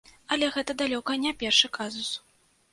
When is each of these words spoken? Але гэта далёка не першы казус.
Але 0.35 0.47
гэта 0.55 0.75
далёка 0.81 1.19
не 1.27 1.35
першы 1.45 1.73
казус. 1.81 2.13